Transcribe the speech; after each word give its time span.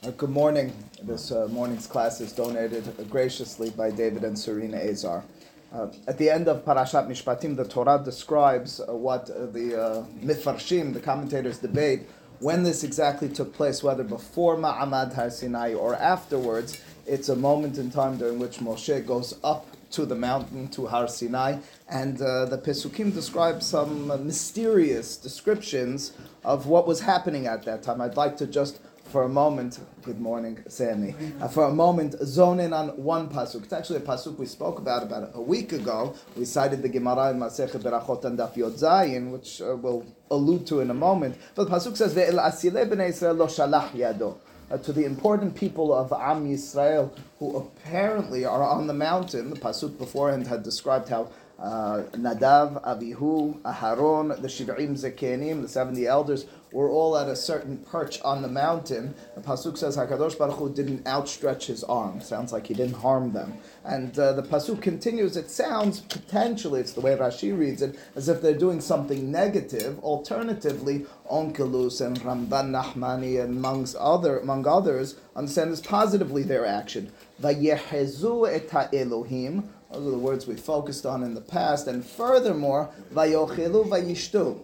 Uh, 0.00 0.12
good 0.12 0.30
morning. 0.30 0.72
This 1.02 1.32
uh, 1.32 1.48
morning's 1.50 1.88
class 1.88 2.20
is 2.20 2.30
donated 2.30 2.84
graciously 3.10 3.70
by 3.70 3.90
David 3.90 4.22
and 4.22 4.38
Serena 4.38 4.76
Azar. 4.76 5.24
Uh, 5.72 5.88
at 6.06 6.16
the 6.18 6.30
end 6.30 6.46
of 6.46 6.64
Parashat 6.64 7.08
Mishpatim, 7.08 7.56
the 7.56 7.64
Torah 7.64 8.00
describes 8.04 8.80
uh, 8.80 8.94
what 8.94 9.28
uh, 9.28 9.46
the 9.46 9.76
uh, 9.76 10.04
Mifarshim, 10.22 10.94
the 10.94 11.00
commentators, 11.00 11.58
debate 11.58 12.02
when 12.38 12.62
this 12.62 12.84
exactly 12.84 13.28
took 13.28 13.52
place, 13.52 13.82
whether 13.82 14.04
before 14.04 14.56
Ma'amad 14.56 15.14
Har 15.14 15.30
Sinai 15.30 15.74
or 15.74 15.96
afterwards. 15.96 16.80
It's 17.04 17.28
a 17.28 17.36
moment 17.36 17.76
in 17.76 17.90
time 17.90 18.18
during 18.18 18.38
which 18.38 18.58
Moshe 18.58 19.04
goes 19.04 19.36
up 19.42 19.66
to 19.90 20.06
the 20.06 20.14
mountain, 20.14 20.68
to 20.68 20.86
Har 20.86 21.08
Sinai, 21.08 21.58
and 21.88 22.22
uh, 22.22 22.44
the 22.44 22.58
Pesukim 22.58 23.12
describe 23.12 23.64
some 23.64 24.06
mysterious 24.24 25.16
descriptions 25.16 26.12
of 26.44 26.66
what 26.66 26.86
was 26.86 27.00
happening 27.00 27.48
at 27.48 27.64
that 27.64 27.82
time. 27.82 28.00
I'd 28.00 28.16
like 28.16 28.36
to 28.36 28.46
just 28.46 28.78
for 29.08 29.22
a 29.22 29.28
moment, 29.28 29.80
good 30.02 30.20
morning, 30.20 30.58
Sammy. 30.68 31.14
Uh, 31.40 31.48
for 31.48 31.64
a 31.64 31.72
moment, 31.72 32.14
zone 32.24 32.60
in 32.60 32.72
on 32.72 32.88
one 33.02 33.28
pasuk. 33.28 33.64
It's 33.64 33.72
actually 33.72 33.96
a 33.96 34.00
pasuk 34.00 34.36
we 34.36 34.46
spoke 34.46 34.78
about 34.78 35.02
about 35.02 35.30
a 35.34 35.40
week 35.40 35.72
ago. 35.72 36.14
We 36.36 36.44
cited 36.44 36.82
the 36.82 36.88
Gemara 36.88 37.30
in 37.30 37.38
Masechet 37.38 37.80
Berachot 37.80 38.24
and 38.24 38.38
Daf 38.38 38.54
Zayin, 38.54 39.30
which 39.30 39.62
uh, 39.62 39.76
we'll 39.76 40.04
allude 40.30 40.66
to 40.66 40.80
in 40.80 40.90
a 40.90 40.94
moment. 40.94 41.36
But 41.54 41.64
the 41.64 41.70
pasuk 41.70 41.96
says, 41.96 42.14
"Ve'el 42.14 42.38
atzilei 42.38 42.86
b'nei 42.88 43.08
Yisrael 43.08 43.36
lo 43.36 43.46
shalach 43.46 43.92
yado." 43.92 44.36
Uh, 44.70 44.76
to 44.76 44.92
the 44.92 45.06
important 45.06 45.54
people 45.54 45.94
of 45.94 46.12
Am 46.12 46.46
Yisrael 46.46 47.10
who 47.38 47.56
apparently 47.56 48.44
are 48.44 48.62
on 48.62 48.86
the 48.86 48.92
mountain. 48.92 49.48
The 49.48 49.56
pasuk 49.56 49.96
beforehand 49.96 50.46
had 50.46 50.62
described 50.62 51.08
how 51.08 51.30
uh, 51.58 52.04
Nadav, 52.12 52.82
Avihu, 52.84 53.60
Aharon, 53.62 54.40
the 54.40 54.48
Shiv'im 54.48 54.90
Zekenim, 54.90 55.62
the 55.62 55.68
70 55.68 56.06
elders, 56.06 56.46
were 56.72 56.90
all 56.90 57.16
at 57.16 57.28
a 57.28 57.34
certain 57.36 57.78
perch 57.78 58.20
on 58.22 58.42
the 58.42 58.48
mountain. 58.48 59.14
The 59.34 59.40
Pasuk 59.40 59.78
says 59.78 59.96
HaKadosh 59.96 60.38
Baruch 60.38 60.56
Hu 60.56 60.72
didn't 60.72 61.06
outstretch 61.06 61.66
his 61.66 61.82
arm. 61.84 62.20
Sounds 62.20 62.52
like 62.52 62.66
he 62.66 62.74
didn't 62.74 62.96
harm 62.96 63.32
them. 63.32 63.54
And 63.84 64.16
uh, 64.18 64.34
the 64.34 64.42
Pasuk 64.42 64.82
continues, 64.82 65.36
it 65.36 65.50
sounds 65.50 66.00
potentially, 66.00 66.80
it's 66.80 66.92
the 66.92 67.00
way 67.00 67.16
Rashi 67.16 67.58
reads 67.58 67.82
it, 67.82 67.98
as 68.14 68.28
if 68.28 68.42
they're 68.42 68.52
doing 68.52 68.80
something 68.80 69.30
negative. 69.30 69.98
Alternatively, 70.00 71.06
Onkelos 71.30 72.04
and 72.04 72.20
Ramban 72.20 72.70
Nachmani 72.70 73.42
and 73.42 73.56
amongst 73.56 73.96
other, 73.96 74.38
among 74.38 74.66
others 74.66 75.16
understand 75.34 75.72
this 75.72 75.80
positively 75.80 76.42
their 76.42 76.66
action. 76.66 77.10
Vayehezu 77.40 78.52
et 78.52 78.94
Elohim 78.94 79.70
those 79.90 80.06
are 80.06 80.10
the 80.10 80.18
words 80.18 80.46
we 80.46 80.56
focused 80.56 81.06
on 81.06 81.22
in 81.22 81.34
the 81.34 81.40
past. 81.40 81.86
And 81.86 82.04
furthermore, 82.04 82.90
vayochilu 83.12 83.88
vayishtu. 83.88 84.60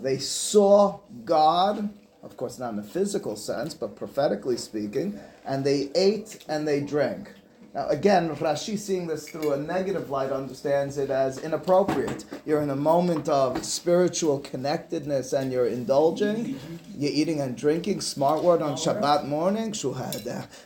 They 0.00 0.18
saw 0.18 1.00
God, 1.24 1.90
of 2.22 2.36
course 2.36 2.58
not 2.58 2.72
in 2.74 2.78
a 2.78 2.84
physical 2.84 3.34
sense, 3.34 3.74
but 3.74 3.96
prophetically 3.96 4.56
speaking, 4.56 5.18
and 5.44 5.64
they 5.64 5.90
ate 5.96 6.44
and 6.48 6.68
they 6.68 6.80
drank. 6.80 7.34
Now 7.74 7.88
again, 7.88 8.34
Rashi 8.36 8.78
seeing 8.78 9.06
this 9.06 9.28
through 9.28 9.52
a 9.52 9.56
negative 9.56 10.08
light 10.08 10.30
understands 10.30 10.96
it 10.96 11.10
as 11.10 11.38
inappropriate. 11.38 12.24
You're 12.46 12.62
in 12.62 12.70
a 12.70 12.76
moment 12.76 13.28
of 13.28 13.64
spiritual 13.64 14.38
connectedness 14.38 15.32
and 15.32 15.52
you're 15.52 15.66
indulging. 15.66 16.58
You're 16.96 17.12
eating 17.12 17.40
and 17.40 17.56
drinking. 17.56 18.00
Smart 18.00 18.42
word 18.42 18.62
on 18.62 18.76
Shabbat 18.76 19.26
morning. 19.26 19.74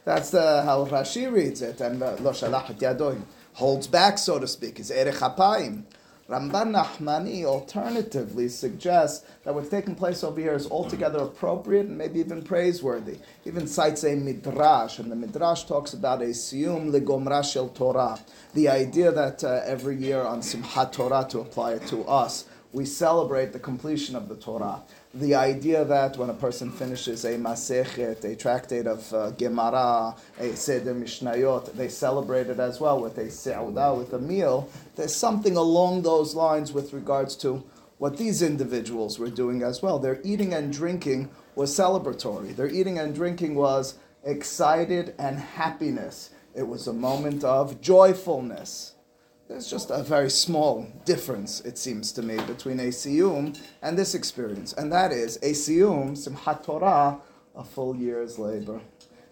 That's 0.04 0.30
the, 0.30 0.62
how 0.62 0.86
Rashi 0.86 1.30
reads 1.30 1.60
it. 1.60 1.80
And 1.80 2.02
uh, 2.02 2.16
holds 3.54 3.86
back, 3.86 4.18
so 4.18 4.38
to 4.38 4.46
speak, 4.46 4.80
is 4.80 4.90
Erech 4.90 5.16
HaPayim. 5.16 5.84
Ramban 6.28 6.72
Nachmani 6.72 7.44
alternatively 7.44 8.48
suggests 8.48 9.26
that 9.44 9.54
what's 9.54 9.68
taking 9.68 9.94
place 9.94 10.24
over 10.24 10.40
here 10.40 10.54
is 10.54 10.70
altogether 10.70 11.18
appropriate 11.18 11.86
and 11.86 11.98
maybe 11.98 12.20
even 12.20 12.42
praiseworthy. 12.42 13.18
Even 13.44 13.66
cites 13.66 14.04
a 14.04 14.14
midrash, 14.14 14.98
and 14.98 15.10
the 15.10 15.16
midrash 15.16 15.64
talks 15.64 15.92
about 15.92 16.22
a 16.22 16.26
siyum 16.26 16.90
legomra 16.90 17.44
shel 17.44 17.68
Torah, 17.68 18.18
the 18.54 18.68
idea 18.68 19.10
that 19.12 19.44
uh, 19.44 19.60
every 19.64 19.96
year 19.96 20.22
on 20.22 20.40
Simchat 20.40 20.92
Torah, 20.92 21.26
to 21.28 21.40
apply 21.40 21.72
it 21.72 21.86
to 21.88 22.02
us, 22.04 22.46
we 22.72 22.86
celebrate 22.86 23.52
the 23.52 23.58
completion 23.58 24.16
of 24.16 24.28
the 24.30 24.36
Torah 24.36 24.80
the 25.14 25.34
idea 25.34 25.84
that 25.84 26.16
when 26.16 26.30
a 26.30 26.34
person 26.34 26.70
finishes 26.70 27.24
a 27.24 27.36
Masechet, 27.36 28.24
a 28.24 28.34
tractate 28.34 28.86
of 28.86 29.12
uh, 29.12 29.30
Gemara, 29.32 30.16
a 30.38 30.56
Seder 30.56 30.94
Mishnayot, 30.94 31.74
they 31.74 31.88
celebrate 31.88 32.46
it 32.46 32.58
as 32.58 32.80
well 32.80 33.00
with 33.00 33.18
a 33.18 33.30
Se'udah, 33.30 33.96
with 33.98 34.14
a 34.14 34.18
meal. 34.18 34.68
There's 34.96 35.14
something 35.14 35.56
along 35.56 36.02
those 36.02 36.34
lines 36.34 36.72
with 36.72 36.94
regards 36.94 37.36
to 37.36 37.62
what 37.98 38.16
these 38.16 38.40
individuals 38.40 39.18
were 39.18 39.30
doing 39.30 39.62
as 39.62 39.82
well. 39.82 39.98
Their 39.98 40.20
eating 40.24 40.54
and 40.54 40.72
drinking 40.72 41.28
was 41.54 41.76
celebratory. 41.76 42.56
Their 42.56 42.68
eating 42.68 42.98
and 42.98 43.14
drinking 43.14 43.54
was 43.54 43.98
excited 44.24 45.14
and 45.18 45.38
happiness. 45.38 46.30
It 46.54 46.66
was 46.66 46.86
a 46.86 46.92
moment 46.92 47.44
of 47.44 47.80
joyfulness. 47.80 48.94
There's 49.48 49.68
just 49.68 49.90
a 49.90 50.02
very 50.02 50.30
small 50.30 50.86
difference, 51.04 51.60
it 51.60 51.76
seems 51.76 52.12
to 52.12 52.22
me, 52.22 52.36
between 52.46 52.78
a 52.80 52.90
and 53.82 53.98
this 53.98 54.14
experience. 54.14 54.72
And 54.72 54.92
that 54.92 55.12
is 55.12 55.36
a 55.36 55.52
siyum, 55.52 56.12
simchat 56.12 56.64
Torah, 56.64 57.18
a 57.54 57.64
full 57.64 57.96
year's 57.96 58.38
labor. 58.38 58.80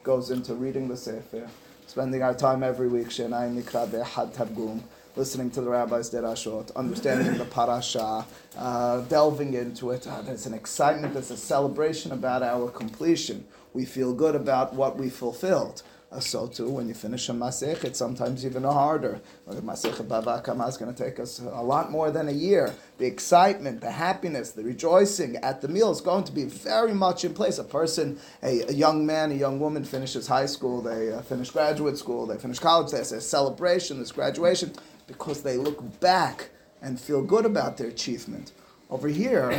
Goes 0.03 0.31
into 0.31 0.55
reading 0.55 0.89
the 0.89 0.97
Sefer, 0.97 1.49
spending 1.87 2.23
our 2.23 2.35
time 2.35 2.63
every 2.63 2.89
week, 2.89 3.09
Shenai 3.09 3.55
Mikra 3.55 3.91
Be'had 3.91 4.35
Targum, 4.35 4.83
listening 5.17 5.51
to 5.53 5.61
the 5.61 5.71
rabbis 5.71 6.11
derashot, 6.11 6.75
understanding 6.75 7.39
the 7.39 7.45
parasha, 7.45 8.27
uh, 8.59 9.01
delving 9.03 9.55
into 9.55 9.91
it. 9.91 10.07
Uh, 10.07 10.23
there's 10.23 10.47
an 10.47 10.55
excitement, 10.55 11.15
there's 11.15 11.31
a 11.31 11.37
celebration 11.37 12.13
about 12.13 12.43
our 12.43 12.69
completion. 12.71 13.47
We 13.73 13.85
feel 13.85 14.13
good 14.13 14.35
about 14.35 14.75
what 14.75 14.97
we 14.97 15.09
fulfilled. 15.09 15.83
So 16.19 16.49
too, 16.49 16.69
when 16.69 16.89
you 16.89 16.95
finish 16.95 17.29
a 17.29 17.33
masech, 17.33 17.85
it's 17.85 17.99
sometimes 17.99 18.45
even 18.45 18.65
harder. 18.65 19.21
Masech 19.49 19.95
Bava 20.09 20.43
Kama 20.43 20.67
is 20.67 20.77
going 20.77 20.93
to 20.93 21.05
take 21.05 21.21
us 21.21 21.39
a 21.39 21.63
lot 21.63 21.93
more 21.93 22.11
than 22.11 22.29
a 22.29 22.33
year. 22.33 22.75
The 22.99 23.07
excitement, 23.07 23.81
the 23.81 23.93
happiness, 23.93 24.51
the 24.51 24.65
rejoicing 24.65 25.37
at 25.37 25.61
the 25.61 25.69
meal 25.69 25.93
is 25.93 26.01
going 26.01 26.25
to 26.25 26.33
be 26.33 26.47
very 26.47 26.93
much 26.93 27.25
in 27.25 27.33
place. 27.33 27.59
A 27.59 27.65
person, 27.65 28.19
a, 28.43 28.63
a 28.63 28.73
young 28.73 29.07
man, 29.07 29.31
a 29.31 29.37
young 29.37 29.61
woman 29.61 29.85
finishes 29.85 30.27
high 30.27 30.47
school, 30.47 30.83
they 30.83 31.13
uh, 31.13 31.23
finish 31.23 31.51
graduate 31.53 31.97
school, 31.97 32.27
they 32.27 32.39
finish 32.39 32.59
college, 32.59 32.91
there's 32.91 33.13
a 33.13 33.21
celebration, 33.21 33.99
there's 33.99 34.11
graduation, 34.11 34.73
because 35.07 35.45
they 35.45 35.57
look 35.57 36.01
back 36.01 36.51
and 36.83 37.01
feel 37.01 37.23
good 37.23 37.47
about 37.47 37.77
their 37.77 37.89
achievement. 37.89 38.51
Over 38.91 39.07
here, 39.07 39.53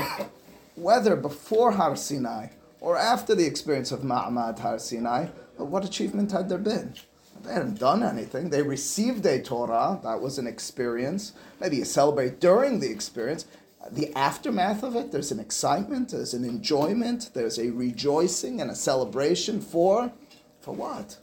whether 0.75 1.15
before 1.15 1.71
Har 1.71 1.95
Sinai 1.95 2.47
or 2.81 2.97
after 2.97 3.35
the 3.35 3.45
experience 3.45 3.91
of 3.93 4.01
Ma'amad 4.01 4.59
Har 4.59 4.79
Sinai, 4.79 5.27
what 5.65 5.85
achievement 5.85 6.31
had 6.31 6.49
there 6.49 6.57
been? 6.57 6.95
They 7.43 7.53
hadn't 7.53 7.79
done 7.79 8.03
anything. 8.03 8.49
They 8.49 8.61
received 8.61 9.25
a 9.25 9.41
Torah. 9.41 9.99
That 10.03 10.21
was 10.21 10.37
an 10.37 10.47
experience. 10.47 11.33
Maybe 11.59 11.77
you 11.77 11.85
celebrate 11.85 12.39
during 12.39 12.79
the 12.79 12.91
experience. 12.91 13.45
The 13.89 14.15
aftermath 14.15 14.83
of 14.83 14.95
it, 14.95 15.11
there's 15.11 15.31
an 15.31 15.39
excitement, 15.39 16.09
there's 16.09 16.35
an 16.35 16.45
enjoyment, 16.45 17.31
there's 17.33 17.57
a 17.57 17.71
rejoicing 17.71 18.61
and 18.61 18.69
a 18.69 18.75
celebration 18.75 19.59
for, 19.59 20.11
for 20.59 20.75
what? 20.75 21.17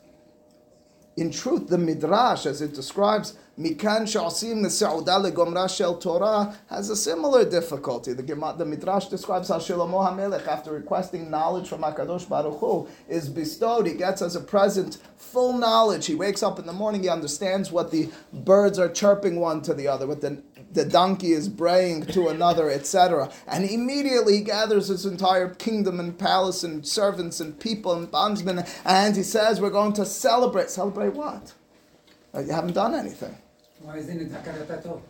In 1.16 1.30
truth, 1.30 1.68
the 1.68 1.78
Midrash, 1.78 2.46
as 2.46 2.60
it 2.60 2.74
describes, 2.74 3.34
Mikan 3.58 4.06
Sha'asim 4.06 4.62
Nesa'udah 4.62 5.32
Legomra 5.32 5.68
Shel 5.68 5.96
Torah 5.96 6.56
has 6.70 6.90
a 6.90 6.96
similar 6.96 7.44
difficulty. 7.44 8.12
The, 8.12 8.22
the 8.22 8.64
Midrash 8.64 9.06
describes 9.06 9.48
how 9.48 9.58
Shlomo 9.58 10.08
HaMelech, 10.08 10.46
after 10.46 10.70
requesting 10.70 11.28
knowledge 11.28 11.68
from 11.68 11.80
HaKadosh 11.80 12.28
Baruch 12.28 12.60
Hu, 12.60 12.86
is 13.08 13.28
bestowed. 13.28 13.88
He 13.88 13.94
gets 13.94 14.22
as 14.22 14.36
a 14.36 14.40
present 14.40 14.98
full 15.16 15.58
knowledge. 15.58 16.06
He 16.06 16.14
wakes 16.14 16.44
up 16.44 16.60
in 16.60 16.66
the 16.66 16.72
morning, 16.72 17.02
he 17.02 17.08
understands 17.08 17.72
what 17.72 17.90
the 17.90 18.10
birds 18.32 18.78
are 18.78 18.88
chirping 18.88 19.40
one 19.40 19.60
to 19.62 19.74
the 19.74 19.88
other, 19.88 20.06
what 20.06 20.20
the, 20.20 20.40
the 20.72 20.84
donkey 20.84 21.32
is 21.32 21.48
braying 21.48 22.06
to 22.06 22.28
another, 22.28 22.70
etc. 22.70 23.28
And 23.48 23.68
immediately 23.68 24.36
he 24.36 24.42
gathers 24.44 24.86
his 24.86 25.04
entire 25.04 25.52
kingdom 25.52 25.98
and 25.98 26.16
palace 26.16 26.62
and 26.62 26.86
servants 26.86 27.40
and 27.40 27.58
people 27.58 27.92
and 27.92 28.08
bondsmen, 28.08 28.64
and 28.84 29.16
he 29.16 29.24
says, 29.24 29.60
We're 29.60 29.70
going 29.70 29.94
to 29.94 30.06
celebrate. 30.06 30.70
Celebrate 30.70 31.14
what? 31.14 31.54
You 32.36 32.52
haven't 32.52 32.74
done 32.74 32.94
anything. 32.94 33.36
Why 33.80 33.98
isn't 33.98 34.20
it 34.20 34.32
Hakarat 34.32 34.84
Tov? 34.84 35.00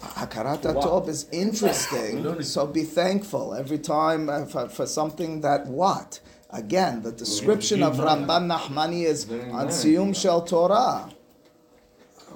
Hakarat 0.00 0.62
Tov 0.62 1.08
is 1.08 1.26
interesting, 1.30 2.42
so 2.42 2.66
be 2.66 2.82
thankful 2.82 3.54
every 3.54 3.78
time 3.78 4.28
uh, 4.28 4.44
for, 4.44 4.68
for 4.68 4.86
something 4.86 5.40
that 5.40 5.66
what? 5.66 6.20
Again, 6.50 7.02
the 7.02 7.12
description 7.12 7.82
of 7.82 7.96
Ramban 7.96 8.46
Nachmani 8.52 9.04
is 9.04 9.30
on 9.30 9.68
Siyum 9.68 10.14
Shel 10.14 10.42
Torah. 10.42 11.10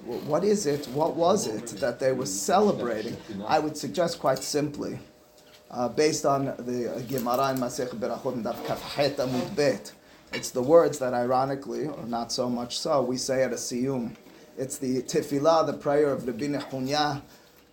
What 0.04 0.44
is 0.44 0.66
it? 0.66 0.86
What 0.88 1.14
was 1.14 1.46
it 1.46 1.66
that 1.80 2.00
they 2.00 2.12
were 2.12 2.26
celebrating? 2.26 3.16
I 3.46 3.58
would 3.58 3.76
suggest 3.76 4.18
quite 4.18 4.38
simply, 4.38 4.98
uh, 5.70 5.88
based 5.88 6.24
on 6.24 6.46
the 6.46 7.04
Gemara 7.08 7.50
in 7.52 7.58
Masech 7.58 7.90
Berachot 7.90 8.42
Daf 8.42 8.64
Kaf 8.66 8.96
Amud 8.96 9.54
Bet. 9.54 9.92
It's 10.32 10.50
the 10.50 10.62
words 10.62 10.98
that, 11.00 11.12
ironically, 11.12 11.86
or 11.86 12.06
not 12.06 12.32
so 12.32 12.48
much 12.48 12.78
so, 12.78 13.02
we 13.02 13.16
say 13.16 13.42
at 13.42 13.52
a 13.52 13.56
Siyum. 13.56 14.16
It's 14.58 14.78
the 14.78 15.02
tefillah, 15.02 15.66
the 15.66 15.72
prayer 15.74 16.12
of 16.12 16.26
Rabbi 16.26 16.46
Nehunya 16.46 17.22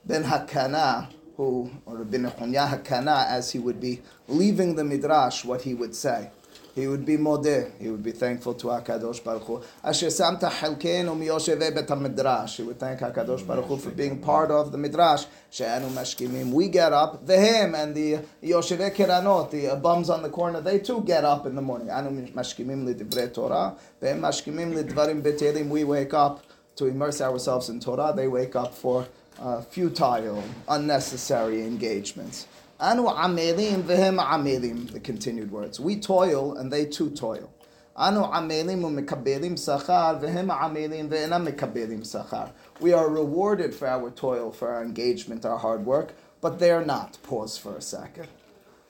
ben 0.06 0.24
Hakana, 0.24 1.08
who, 1.36 1.70
or 1.86 1.98
Rabbi 1.98 2.18
Nehunya 2.18 2.68
Hakana, 2.84 3.28
as 3.28 3.52
he 3.52 3.60
would 3.60 3.80
be 3.82 4.02
leaving 4.28 4.76
the 4.76 4.84
midrash, 4.84 5.44
what 5.44 5.62
he 5.62 5.74
would 5.74 5.96
say. 5.96 6.32
he 6.78 6.88
would 6.88 7.06
be 7.06 7.18
modeh. 7.18 7.72
He 7.80 7.90
would 7.90 8.04
be 8.04 8.12
thankful 8.12 8.54
to 8.54 8.68
Hakadosh 8.68 9.24
Baruch 9.24 9.44
Hu. 9.44 9.62
Asher 9.84 10.08
samta 10.08 10.48
chelkenu 10.52 11.18
miyoshevei 11.18 11.74
bet 11.74 11.90
midrash. 11.90 12.58
He 12.58 12.64
would 12.64 12.80
thank 12.80 13.00
Hakadosh 13.00 13.46
Baruch 13.48 13.66
Hu 13.66 13.78
for 13.78 13.90
being 13.90 14.20
part 14.20 14.52
of 14.52 14.72
the 14.72 14.78
midrash. 14.78 15.26
She'anu 15.50 15.88
mashkimim. 15.88 16.52
We 16.52 16.68
get 16.70 16.94
up. 16.94 17.26
Vehem 17.26 17.74
and 17.74 17.96
the 17.96 18.20
yoshevei 18.44 18.94
kiranot, 18.96 19.50
the 19.50 19.70
uh, 19.70 19.76
bums 19.78 20.12
on 20.12 20.22
the 20.22 20.30
corner, 20.30 20.62
they 20.62 20.78
too 20.78 21.02
get 21.02 21.26
up 21.26 21.48
in 21.48 21.56
the 21.56 21.64
morning. 21.64 21.90
Anu 21.90 22.12
mashkimim 22.28 22.86
lidivrei 22.86 23.34
Torah. 23.34 23.76
Vehem 24.00 24.20
mashkimim 24.20 24.72
lidvarim 24.76 25.24
betelim. 25.24 25.70
We 25.70 25.84
wake 25.84 26.14
up 26.14 26.44
to 26.78 26.86
immerse 26.86 27.22
ourselves 27.22 27.70
in 27.70 27.80
Torah. 27.80 28.14
They 28.16 28.28
wake 28.28 28.56
up 28.56 28.74
for 28.74 29.08
uh, 29.40 29.62
futile, 29.62 30.44
unnecessary 30.68 31.62
engagements. 31.62 32.48
Anu 32.80 33.04
amelim 33.04 33.84
vehem 33.84 34.24
amelim, 34.24 34.92
the 34.92 35.00
continued 35.00 35.52
words. 35.52 35.80
We 35.80 36.00
toil 36.00 36.56
and 36.56 36.72
they 36.72 36.86
too 36.86 37.10
toil. 37.10 37.52
Anu 37.96 38.22
amelim 38.22 38.82
umekabelim 38.82 39.54
sachar 39.54 40.22
vehem 40.22 40.56
amelim 40.56 41.10
ve'enam 41.10 41.48
mekabelim 41.48 42.02
sachar. 42.02 42.52
We 42.80 42.94
are 42.94 43.10
rewarded 43.10 43.74
for 43.74 43.88
our 43.88 44.12
toil, 44.12 44.52
for 44.52 44.70
our 44.70 44.84
engagement, 44.84 45.46
our 45.46 45.58
hard 45.58 45.86
work, 45.86 46.14
but 46.40 46.60
they're 46.60 46.86
not. 46.86 47.18
Pause 47.24 47.58
for 47.58 47.76
a 47.76 47.82
second. 47.82 48.28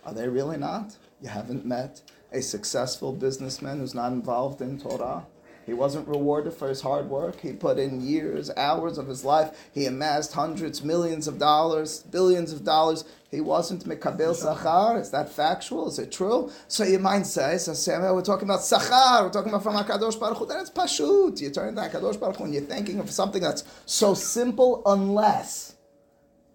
Are 0.06 0.14
they 0.14 0.28
really 0.28 0.58
not? 0.58 0.98
You 1.22 1.30
haven't 1.30 1.66
met 1.66 2.02
a 2.32 2.42
successful 2.42 3.14
businessman 3.14 3.80
who's 3.80 3.96
not 3.96 4.12
involved 4.12 4.62
in 4.62 4.80
Torah? 4.80 5.26
He 5.68 5.74
wasn't 5.74 6.08
rewarded 6.08 6.54
for 6.54 6.70
his 6.70 6.80
hard 6.80 7.10
work. 7.10 7.42
He 7.42 7.52
put 7.52 7.78
in 7.78 8.00
years, 8.00 8.50
hours 8.56 8.98
of 8.98 9.08
his 9.08 9.26
life. 9.26 9.52
He 9.74 9.86
amassed 9.86 10.32
hundreds, 10.32 10.82
millions 10.82 11.28
of 11.28 11.38
dollars, 11.38 12.04
billions 12.04 12.54
of 12.54 12.64
dollars. 12.64 13.04
He 13.30 13.42
wasn't 13.42 13.84
mekabel 13.84 14.34
sachar. 14.34 14.98
Is 14.98 15.12
that 15.12 15.30
factual? 15.30 15.90
Is 15.90 16.00
it 16.00 16.10
true? 16.10 16.50
So 16.70 16.86
your 16.86 17.02
mind 17.02 17.28
says, 17.28 17.68
we're 17.68 18.22
talking 18.22 18.48
about 18.48 18.62
sachar. 18.62 19.24
We're 19.26 19.30
talking 19.30 19.50
about 19.50 19.64
from 19.64 19.76
Hakadosh 19.76 20.18
Baruch 20.18 20.38
Hu. 20.38 20.46
Then 20.46 20.62
it's 20.62 20.72
pashut. 20.72 21.42
You 21.42 21.50
turn 21.50 21.76
to 21.76 21.82
Hakadosh 21.82 22.18
Baruch 22.18 22.38
Hu 22.38 22.46
and 22.46 22.54
you're 22.54 22.64
thinking 22.64 23.02
of 23.02 23.10
something 23.10 23.42
that's 23.42 23.66
so 23.86 24.14
simple, 24.14 24.82
unless 24.86 25.76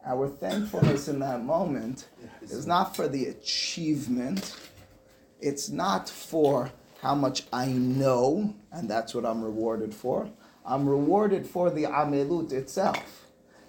our 0.06 0.26
thankfulness 0.26 1.09
in 1.09 1.19
that 1.19 1.44
moment 1.44 2.09
is 2.41 2.67
not 2.67 2.97
for 2.97 3.09
the 3.09 3.26
achievement. 3.26 4.56
It's 5.38 5.69
not 5.69 6.09
for 6.09 6.73
how 7.02 7.16
much 7.16 7.43
I 7.52 7.66
know, 7.66 8.54
and 8.70 8.88
that's 8.88 9.12
what 9.12 9.26
I'm 9.26 9.43
rewarded 9.43 9.93
for. 9.93 10.31
I'm 10.64 10.88
rewarded 10.88 11.46
for 11.46 11.69
the 11.69 11.82
amelut 11.82 12.52
itself. 12.52 13.26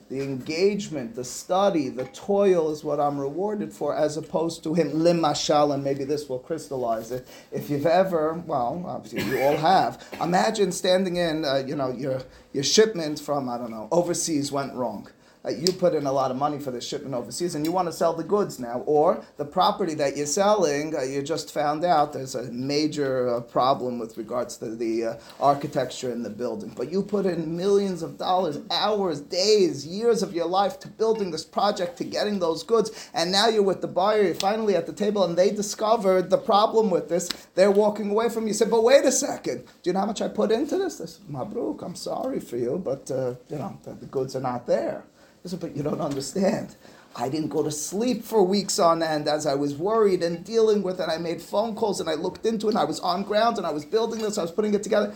The 0.09 0.21
engagement, 0.21 1.15
the 1.15 1.23
study, 1.23 1.89
the 1.89 2.05
toil 2.05 2.69
is 2.71 2.83
what 2.83 2.99
I'm 2.99 3.19
rewarded 3.19 3.73
for, 3.73 3.95
as 3.95 4.17
opposed 4.17 4.63
to 4.65 4.75
him 4.75 4.91
limashal, 4.91 5.73
and 5.73 5.83
maybe 5.83 6.03
this 6.03 6.29
will 6.29 6.37
crystallize 6.37 7.11
it. 7.11 7.27
If 7.51 7.71
you've 7.71 7.87
ever, 7.87 8.33
well, 8.45 8.83
obviously 8.85 9.23
you 9.23 9.41
all 9.41 9.57
have, 9.57 10.05
imagine 10.21 10.71
standing 10.71 11.15
in, 11.15 11.43
uh, 11.43 11.63
you 11.65 11.75
know, 11.75 11.89
your 11.89 12.21
your 12.51 12.63
shipment 12.63 13.19
from 13.19 13.49
I 13.49 13.57
don't 13.57 13.71
know 13.71 13.87
overseas 13.91 14.51
went 14.51 14.75
wrong 14.75 15.09
uh, 15.45 15.49
you 15.49 15.71
put 15.73 15.93
in 15.93 16.05
a 16.05 16.11
lot 16.11 16.31
of 16.31 16.37
money 16.37 16.59
for 16.59 16.71
this 16.71 16.87
shipment 16.87 17.13
overseas 17.13 17.55
and 17.55 17.65
you 17.65 17.71
want 17.71 17.87
to 17.87 17.91
sell 17.91 18.13
the 18.13 18.23
goods 18.23 18.59
now, 18.59 18.83
or 18.85 19.23
the 19.37 19.45
property 19.45 19.93
that 19.93 20.15
you're 20.15 20.25
selling, 20.25 20.95
uh, 20.95 21.01
you 21.01 21.21
just 21.21 21.53
found 21.53 21.83
out 21.83 22.13
there's 22.13 22.35
a 22.35 22.43
major 22.51 23.29
uh, 23.29 23.41
problem 23.41 23.99
with 23.99 24.17
regards 24.17 24.57
to 24.57 24.75
the 24.75 25.05
uh, 25.05 25.15
architecture 25.39 26.11
in 26.11 26.23
the 26.23 26.29
building. 26.29 26.73
But 26.75 26.91
you 26.91 27.03
put 27.03 27.25
in 27.25 27.55
millions 27.57 28.03
of 28.03 28.17
dollars, 28.17 28.59
hours, 28.71 29.19
days, 29.21 29.85
years 29.85 30.23
of 30.23 30.33
your 30.33 30.47
life 30.47 30.79
to 30.81 30.87
building 30.87 31.31
this 31.31 31.43
project, 31.43 31.97
to 31.97 32.03
getting 32.03 32.39
those 32.39 32.63
goods, 32.63 33.09
and 33.13 33.31
now 33.31 33.49
you're 33.49 33.63
with 33.63 33.81
the 33.81 33.87
buyer, 33.87 34.23
you're 34.23 34.35
finally 34.35 34.75
at 34.75 34.85
the 34.85 34.93
table, 34.93 35.23
and 35.23 35.37
they 35.37 35.51
discovered 35.51 36.29
the 36.29 36.37
problem 36.37 36.89
with 36.89 37.09
this. 37.09 37.29
They're 37.55 37.71
walking 37.71 38.11
away 38.11 38.29
from 38.29 38.47
you. 38.47 38.53
Said, 38.53 38.69
but 38.69 38.83
wait 38.83 39.05
a 39.05 39.11
second, 39.11 39.65
do 39.81 39.89
you 39.89 39.93
know 39.93 40.01
how 40.01 40.05
much 40.05 40.21
I 40.21 40.27
put 40.27 40.51
into 40.51 40.77
this? 40.77 40.97
This 40.97 41.19
Mabruk, 41.29 41.81
I'm 41.81 41.95
sorry 41.95 42.39
for 42.39 42.57
you, 42.57 42.81
but 42.83 43.09
uh, 43.11 43.35
you 43.49 43.57
know 43.57 43.77
the, 43.83 43.93
the 43.93 44.05
goods 44.05 44.35
are 44.35 44.41
not 44.41 44.67
there. 44.67 45.03
I 45.45 45.49
said, 45.49 45.59
but 45.59 45.75
you 45.75 45.83
don't 45.83 46.01
understand. 46.01 46.75
I 47.15 47.29
didn't 47.29 47.49
go 47.49 47.61
to 47.63 47.71
sleep 47.71 48.23
for 48.23 48.43
weeks 48.43 48.79
on 48.79 49.03
end 49.03 49.27
as 49.27 49.45
I 49.45 49.55
was 49.55 49.75
worried 49.75 50.23
and 50.23 50.43
dealing 50.43 50.81
with 50.81 50.99
it. 50.99 51.09
I 51.09 51.17
made 51.17 51.41
phone 51.41 51.75
calls 51.75 51.99
and 51.99 52.09
I 52.09 52.15
looked 52.15 52.45
into 52.45 52.67
it 52.67 52.71
and 52.71 52.79
I 52.79 52.85
was 52.85 52.99
on 53.01 53.23
ground 53.23 53.57
and 53.57 53.67
I 53.67 53.71
was 53.71 53.85
building 53.85 54.21
this, 54.21 54.37
I 54.37 54.41
was 54.41 54.51
putting 54.51 54.73
it 54.73 54.83
together. 54.83 55.13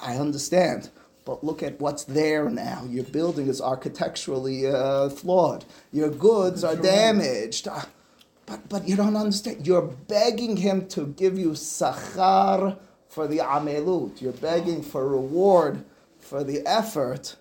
I 0.00 0.16
understand. 0.16 0.90
But 1.24 1.42
look 1.42 1.62
at 1.62 1.80
what's 1.80 2.04
there 2.04 2.48
now. 2.50 2.84
Your 2.88 3.04
building 3.04 3.48
is 3.48 3.60
architecturally 3.60 4.66
uh, 4.66 5.08
flawed. 5.10 5.64
Your 5.92 6.10
goods 6.10 6.64
are 6.64 6.76
damaged. 6.76 7.66
Uh, 7.68 7.82
but, 8.46 8.68
but 8.68 8.88
you 8.88 8.94
don't 8.94 9.16
understand. 9.16 9.66
You're 9.66 9.82
begging 9.82 10.58
him 10.58 10.86
to 10.88 11.06
give 11.06 11.38
you 11.38 11.50
sachar 11.50 12.78
for 13.08 13.26
the 13.26 13.38
amelut. 13.38 14.20
You're 14.20 14.32
begging 14.32 14.82
for 14.82 15.08
reward 15.08 15.84
for 16.20 16.44
the 16.44 16.66
effort 16.66 17.36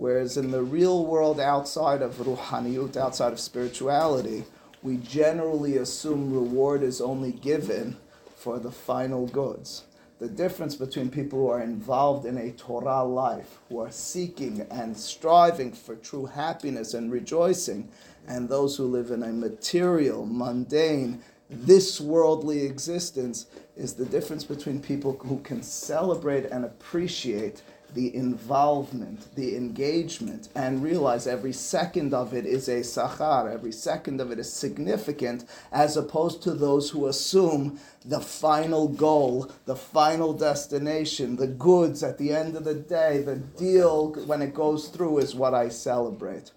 Whereas 0.00 0.38
in 0.38 0.50
the 0.50 0.62
real 0.62 1.04
world 1.04 1.38
outside 1.38 2.00
of 2.00 2.14
ruhaniyut, 2.14 2.96
outside 2.96 3.34
of 3.34 3.38
spirituality, 3.38 4.44
we 4.82 4.96
generally 4.96 5.76
assume 5.76 6.32
reward 6.32 6.82
is 6.82 7.02
only 7.02 7.32
given 7.32 7.98
for 8.34 8.58
the 8.58 8.70
final 8.70 9.26
goods. 9.26 9.84
The 10.18 10.26
difference 10.26 10.74
between 10.74 11.10
people 11.10 11.40
who 11.40 11.50
are 11.50 11.60
involved 11.60 12.24
in 12.24 12.38
a 12.38 12.52
Torah 12.52 13.04
life, 13.04 13.58
who 13.68 13.78
are 13.80 13.90
seeking 13.90 14.66
and 14.70 14.96
striving 14.96 15.70
for 15.70 15.96
true 15.96 16.24
happiness 16.24 16.94
and 16.94 17.12
rejoicing, 17.12 17.90
and 18.26 18.48
those 18.48 18.78
who 18.78 18.86
live 18.86 19.10
in 19.10 19.22
a 19.22 19.34
material, 19.34 20.24
mundane, 20.24 21.22
this 21.50 22.00
worldly 22.00 22.64
existence, 22.64 23.48
is 23.76 23.92
the 23.92 24.06
difference 24.06 24.44
between 24.44 24.80
people 24.80 25.18
who 25.18 25.40
can 25.40 25.62
celebrate 25.62 26.46
and 26.46 26.64
appreciate 26.64 27.60
the 27.94 28.14
involvement, 28.14 29.34
the 29.34 29.56
engagement, 29.56 30.48
and 30.54 30.82
realize 30.82 31.26
every 31.26 31.52
second 31.52 32.14
of 32.14 32.32
it 32.34 32.46
is 32.46 32.68
a 32.68 32.80
sachar, 32.80 33.52
every 33.52 33.72
second 33.72 34.20
of 34.20 34.30
it 34.30 34.38
is 34.38 34.52
significant, 34.52 35.44
as 35.72 35.96
opposed 35.96 36.42
to 36.42 36.52
those 36.52 36.90
who 36.90 37.06
assume 37.06 37.78
the 38.04 38.20
final 38.20 38.88
goal, 38.88 39.50
the 39.66 39.76
final 39.76 40.32
destination, 40.32 41.36
the 41.36 41.46
goods 41.46 42.02
at 42.02 42.18
the 42.18 42.32
end 42.32 42.56
of 42.56 42.64
the 42.64 42.74
day, 42.74 43.22
the 43.22 43.36
deal 43.36 44.12
when 44.26 44.42
it 44.42 44.54
goes 44.54 44.88
through 44.88 45.18
is 45.18 45.34
what 45.34 45.54
I 45.54 45.68
celebrate. 45.68 46.50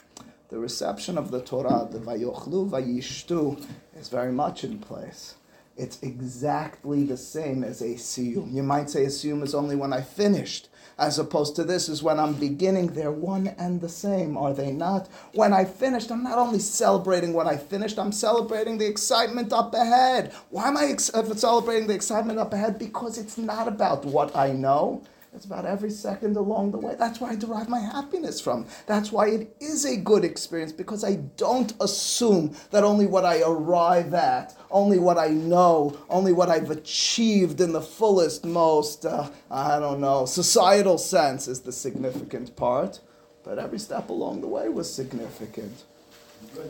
The 0.50 0.60
reception 0.60 1.18
of 1.18 1.32
the 1.32 1.42
Torah, 1.42 1.88
the 1.90 2.00
Vayochlu 2.00 2.70
Vayishtu, 2.70 3.66
is 3.96 4.10
very 4.10 4.32
much 4.32 4.64
in 4.64 4.78
place. 4.80 5.36
It's 5.76 6.02
exactly 6.04 7.04
the 7.04 7.18
same 7.18 7.64
as 7.64 7.82
a 7.82 7.96
siyum. 7.96 8.54
You 8.54 8.62
might 8.62 8.90
say 8.90 9.06
a 9.06 9.08
siyum 9.08 9.42
is 9.42 9.56
only 9.56 9.76
when 9.76 9.92
I 9.92 10.02
finished 10.02 10.70
as 10.98 11.20
opposed 11.20 11.56
to 11.56 11.64
this 11.64 11.90
is 11.90 12.04
when 12.04 12.20
I'm 12.20 12.34
beginning, 12.34 12.88
they're 12.88 13.12
one 13.12 13.48
and 13.58 13.82
the 13.82 13.90
same, 13.90 14.38
are 14.38 14.54
they 14.54 14.72
not? 14.72 15.08
When 15.34 15.54
I 15.54 15.66
finished, 15.66 16.12
I'm 16.12 16.24
not 16.24 16.38
only 16.38 16.60
celebrating 16.60 17.34
what 17.34 17.48
I 17.48 17.58
finished, 17.58 17.98
I'm 17.98 18.12
celebrating 18.12 18.78
the 18.78 18.88
excitement 18.88 19.52
up 19.54 19.74
ahead. 19.74 20.34
Why 20.50 20.68
am 20.68 20.78
I 20.78 20.86
ex- 20.86 21.14
uh, 21.14 21.34
celebrating 21.36 21.88
the 21.88 21.96
excitement 21.96 22.40
up 22.40 22.54
ahead? 22.54 22.78
Because 22.78 23.18
it's 23.18 23.38
not 23.38 23.68
about 23.68 24.06
what 24.06 24.36
I 24.36 24.52
know. 24.52 25.02
It's 25.36 25.46
about 25.46 25.66
every 25.66 25.90
second 25.90 26.38
along 26.38 26.72
the 26.72 26.78
way. 26.78 26.96
That's 26.98 27.20
where 27.20 27.32
I 27.32 27.36
derive 27.36 27.68
my 27.68 27.80
happiness 27.80 28.40
from. 28.40 28.68
That's 28.86 29.12
why 29.12 29.30
it 29.30 29.56
is 29.60 29.84
a 29.84 29.98
good 29.98 30.24
experience 30.24 30.72
because 30.72 31.04
I 31.04 31.16
don't 31.38 31.74
assume 31.80 32.56
that 32.70 32.84
only 32.84 33.08
what 33.08 33.26
I 33.26 33.42
arrive 33.42 34.14
at, 34.14 34.56
only 34.70 35.00
what 35.00 35.18
I 35.18 35.30
know, 35.30 35.98
only 36.10 36.34
what 36.34 36.50
I've 36.50 36.70
achieved 36.70 37.62
in 37.62 37.74
the 37.74 37.82
fullest, 37.82 38.46
most, 38.46 39.06
uh, 39.06 39.30
I 39.50 39.80
don't 39.80 40.02
know, 40.02 40.26
societal 40.26 41.00
sense 41.00 41.48
is 41.48 41.62
the 41.62 41.72
significant 41.72 42.56
part. 42.56 43.00
But 43.44 43.60
every 43.60 43.80
step 43.80 44.10
along 44.10 44.42
the 44.42 44.48
way 44.48 44.70
was 44.70 44.94
significant. 44.94 45.84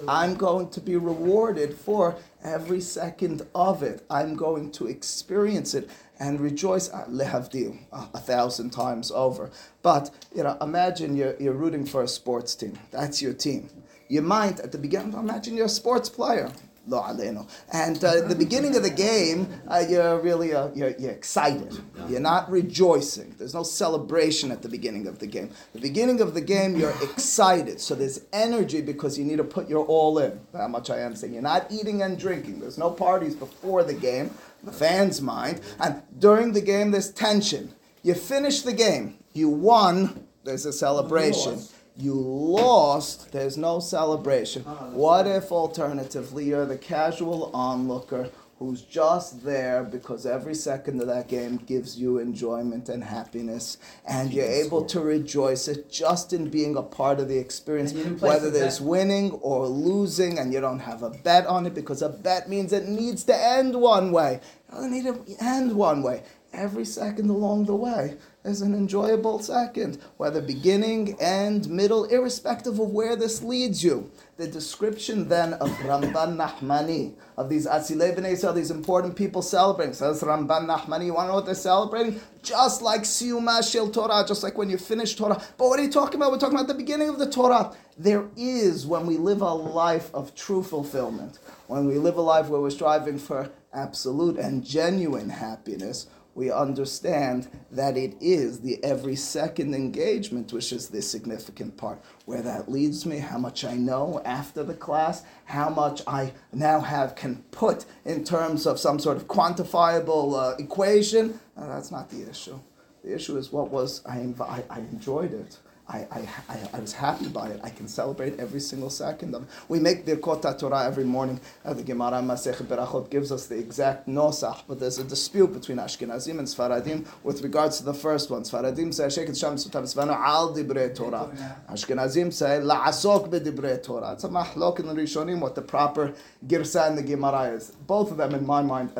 I'm 0.08 0.36
going 0.36 0.70
to 0.70 0.82
be 0.82 0.96
rewarded 0.96 1.74
for 1.74 2.15
every 2.44 2.82
second 2.82 3.44
of 3.56 3.84
it. 3.84 4.06
I'm 4.10 4.36
going 4.36 4.72
to 4.74 4.88
experience 4.88 5.74
it 5.74 5.89
and 6.20 6.39
rejoice 6.39 6.89
uh, 6.92 7.06
lehavdil 7.10 7.77
a 7.92 8.20
thousand 8.20 8.72
times 8.72 9.12
over. 9.12 9.51
But 9.82 10.12
you 10.36 10.44
know, 10.44 10.58
imagine 10.62 11.15
you're, 11.15 11.36
you're 11.39 11.53
rooting 11.53 11.86
for 11.86 12.03
a 12.03 12.08
sports 12.08 12.56
team. 12.56 12.77
That's 12.92 13.22
your 13.22 13.34
team. 13.34 13.70
You 14.08 14.22
might 14.22 14.60
at 14.60 14.72
the 14.72 14.77
beginning 14.77 15.13
imagine 15.13 15.56
you're 15.56 15.65
a 15.65 15.70
sports 15.70 16.10
player. 16.10 16.51
Lo 16.85 17.01
aleno. 17.01 17.47
And 17.71 18.03
uh, 18.03 18.27
the 18.27 18.35
beginning 18.35 18.75
of 18.75 18.83
the 18.83 18.89
game, 18.89 19.47
uh, 19.69 19.83
you're 19.87 20.19
really 20.19 20.53
uh, 20.53 20.69
you're, 20.75 20.93
you're, 20.99 21.11
excited. 21.11 21.79
You're 22.09 22.19
not 22.19 22.51
rejoicing. 22.51 23.35
There's 23.37 23.53
no 23.53 23.63
celebration 23.63 24.51
at 24.51 24.61
the 24.61 24.67
beginning 24.67 25.07
of 25.07 25.19
the 25.19 25.27
game. 25.27 25.51
The 25.71 25.79
beginning 25.79 26.19
of 26.19 26.33
the 26.33 26.41
game, 26.41 26.75
you're 26.75 26.93
excited. 27.01 27.79
So 27.79 27.95
there's 27.95 28.21
energy 28.33 28.81
because 28.81 29.17
you 29.17 29.23
need 29.23 29.37
to 29.37 29.45
put 29.45 29.69
your 29.69 29.85
all 29.85 30.19
in. 30.19 30.39
How 30.51 30.67
much 30.67 30.89
I 30.89 30.99
am 30.99 31.15
saying. 31.15 31.33
You're 31.33 31.41
not 31.41 31.71
eating 31.71 32.01
and 32.01 32.19
drinking. 32.19 32.59
There's 32.59 32.77
no 32.77 32.89
parties 32.91 33.35
before 33.35 33.83
the 33.83 33.93
game. 33.93 34.31
The 34.63 34.73
fans 34.73 35.21
mind. 35.21 35.61
And 35.79 36.01
during 36.19 36.51
the 36.51 36.61
game, 36.61 36.91
there's 36.91 37.11
tension. 37.11 37.73
You 38.01 38.13
finish 38.13 38.61
the 38.61 38.73
game. 38.73 39.17
You 39.31 39.47
won. 39.49 40.27
There's 40.43 40.65
a 40.65 40.73
celebration 40.73 41.61
you 41.97 42.13
lost, 42.13 43.31
there's 43.31 43.57
no 43.57 43.79
celebration. 43.79 44.63
Oh, 44.65 44.89
what 44.93 45.27
if 45.27 45.51
alternatively 45.51 46.45
you're 46.45 46.65
the 46.65 46.77
casual 46.77 47.51
onlooker 47.53 48.29
who's 48.59 48.81
just 48.81 49.43
there 49.43 49.83
because 49.83 50.25
every 50.25 50.55
second 50.55 51.01
of 51.01 51.07
that 51.07 51.27
game 51.27 51.57
gives 51.57 52.00
you 52.00 52.19
enjoyment 52.19 52.88
and 52.88 53.03
happiness, 53.03 53.77
and 54.07 54.31
you're 54.31 54.45
able 54.45 54.85
to 54.85 55.01
rejoice 55.01 55.67
it 55.67 55.91
just 55.91 56.31
in 56.31 56.50
being 56.50 56.77
a 56.77 56.81
part 56.81 57.19
of 57.19 57.27
the 57.27 57.38
experience, 57.38 57.91
And 57.91 58.00
you 58.00 58.03
didn't 58.05 58.19
place 58.19 58.29
whether 58.29 58.50
there's 58.50 58.79
winning 58.79 59.31
or 59.41 59.67
losing, 59.67 60.39
and 60.39 60.53
you 60.53 60.62
don't 60.62 60.79
have 60.79 61.03
a 61.03 61.09
bet 61.09 61.45
on 61.45 61.65
it 61.65 61.73
because 61.73 62.01
a 62.01 62.09
bet 62.09 62.47
means 62.47 62.71
it 62.71 62.88
needs 62.88 63.23
to 63.25 63.35
end 63.35 63.75
one 63.75 64.12
way. 64.12 64.39
It 64.69 64.71
doesn't 64.71 64.91
need 64.91 65.05
to 65.05 65.43
end 65.43 65.73
one 65.73 66.01
way. 66.01 66.23
Every 66.53 66.86
second 66.86 67.31
along 67.31 67.65
the 67.65 67.74
way 67.74 68.15
is 68.45 68.62
an 68.62 68.75
enjoyable 68.75 69.39
second, 69.39 69.98
whether 70.17 70.39
beginning, 70.39 71.19
end, 71.19 71.67
middle, 71.67 72.03
irrespective 72.05 72.79
of 72.79 72.91
where 72.91 73.15
this 73.15 73.41
leads 73.41 73.83
you. 73.83 74.12
The 74.38 74.48
description 74.48 75.29
then 75.29 75.53
of 75.53 75.69
Ramban 75.79 76.38
Nahmani, 76.38 77.15
of 77.38 77.50
these 77.50 77.65
Atzilei 77.65 78.15
B'nai 78.15 78.33
Yisrael, 78.33 78.53
these 78.53 78.69
important 78.69 79.15
people 79.15 79.41
celebrating, 79.41 79.95
says 79.95 80.22
Ramban 80.22 80.67
Nahmani, 80.67 81.07
you 81.07 81.15
want 81.15 81.25
to 81.25 81.29
know 81.29 81.36
what 81.36 81.45
they're 81.48 81.55
celebrating? 81.55 82.19
Just 82.43 82.83
like 82.83 83.01
Siyuma 83.01 83.67
Shel 83.67 83.89
Torah, 83.89 84.24
just 84.27 84.43
like 84.43 84.55
when 84.55 84.69
you 84.69 84.77
finish 84.77 85.15
Torah. 85.15 85.41
But 85.57 85.69
what 85.69 85.79
are 85.79 85.83
you 85.83 85.91
talking 85.91 86.17
about? 86.17 86.31
We're 86.31 86.38
talking 86.38 86.55
about 86.55 86.67
the 86.67 86.75
beginning 86.75 87.10
of 87.10 87.17
the 87.17 87.31
Torah. 87.31 87.75
There 87.98 88.27
is, 88.38 88.86
when 88.86 89.07
we 89.07 89.17
live 89.17 89.41
a 89.41 89.53
life 89.53 90.13
of 90.13 90.36
true 90.36 90.62
fulfillment, 90.62 91.39
when 91.65 91.88
we 91.88 91.98
live 91.98 92.17
a 92.17 92.22
life 92.22 92.48
where 92.48 92.62
we're 92.62 92.69
striving 92.69 93.17
for 93.17 93.50
absolute 93.74 94.38
and 94.38 94.63
genuine 94.63 95.29
happiness, 95.29 96.05
we 96.35 96.51
understand 96.51 97.47
that 97.71 97.95
it 97.95 98.15
is 98.19 98.61
the 98.61 98.83
every 98.83 99.15
second 99.15 99.75
engagement 99.75 100.51
which 100.51 100.71
is 100.71 100.89
the 100.89 101.01
significant 101.01 101.77
part. 101.77 102.01
Where 102.25 102.41
that 102.41 102.71
leads 102.71 103.05
me, 103.05 103.19
how 103.19 103.37
much 103.37 103.63
I 103.63 103.75
know 103.75 104.21
after 104.25 104.63
the 104.63 104.73
class, 104.73 105.23
how 105.45 105.69
much 105.69 106.01
I 106.07 106.33
now 106.51 106.79
have 106.79 107.15
can 107.15 107.43
put 107.51 107.85
in 108.05 108.23
terms 108.23 108.65
of 108.65 108.79
some 108.79 108.99
sort 108.99 109.17
of 109.17 109.27
quantifiable 109.27 110.33
uh, 110.33 110.55
equation, 110.57 111.39
uh, 111.55 111.67
that's 111.67 111.91
not 111.91 112.09
the 112.09 112.27
issue. 112.29 112.59
The 113.03 113.13
issue 113.13 113.37
is 113.37 113.51
what 113.51 113.69
was 113.69 114.01
I, 114.05 114.33
I, 114.39 114.63
I 114.69 114.79
enjoyed 114.79 115.33
it. 115.33 115.57
I, 115.93 116.27
I, 116.50 116.59
I, 116.73 116.79
was 116.79 116.93
happy 116.93 117.27
about 117.27 117.51
it. 117.51 117.59
I 117.63 117.69
can 117.69 117.88
celebrate 117.88 118.39
every 118.39 118.59
single 118.59 118.89
second 118.89 119.35
of 119.35 119.43
it. 119.43 119.50
We 119.69 119.79
make 119.79 120.05
Birkot 120.05 120.57
Torah 120.57 120.85
every 120.85 121.03
morning. 121.03 121.39
Uh, 121.63 121.73
the 121.73 121.83
Gemara 121.83 122.13
Masech 122.13 122.55
Berachot 122.63 123.12
gives 123.12 123.31
us 123.31 123.45
the 123.45 123.59
exact 123.59 124.07
nosach, 124.07 124.63
but 124.67 124.79
there's 124.79 124.97
a 124.97 125.03
dispute 125.03 125.53
between 125.53 125.77
Ashkenazim 125.77 126.39
and 126.39 126.47
Sfaradim 126.47 127.05
with 127.21 127.43
regards 127.43 127.77
to 127.77 127.83
the 127.83 127.93
first 127.93 128.31
one. 128.31 128.41
Sfaradim 128.41 128.91
say 128.91 129.05
Sheket 129.05 129.39
Sham 129.39 129.55
Svanu 129.55 130.15
Al 130.15 130.55
Dibrei 130.55 130.95
Torah. 130.95 131.31
Ashkenazim 131.69 132.33
say 132.33 132.59
La'asok 132.59 133.29
B'Dibrei 133.29 133.81
Torah. 133.83 134.13
It's 134.13 134.23
a 134.23 134.29
mahlok 134.29 134.79
in 134.79 134.88
the 134.88 134.95
Rishonim 134.95 135.41
what 135.41 135.53
the 135.53 135.62
proper 135.62 136.13
girsa 136.47 136.89
in 136.89 136.95
the 136.95 137.03
Gemara 137.03 137.51
is. 137.51 137.69
Both 137.85 138.09
of 138.09 138.17
them, 138.17 138.33
in 138.33 138.47
my 138.47 138.63
mind, 138.63 138.91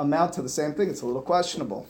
amount 0.00 0.32
to 0.32 0.42
the 0.42 0.48
same 0.48 0.74
thing. 0.74 0.90
It's 0.90 1.02
a 1.02 1.06
little 1.06 1.22
questionable. 1.22 1.86